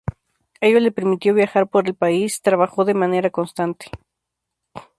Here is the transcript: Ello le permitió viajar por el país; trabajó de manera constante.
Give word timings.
Ello 0.61 0.79
le 0.79 0.91
permitió 0.91 1.35
viajar 1.35 1.69
por 1.69 1.85
el 1.85 1.93
país; 1.93 2.41
trabajó 2.41 2.85
de 2.85 2.95
manera 2.95 3.29
constante. 3.29 3.91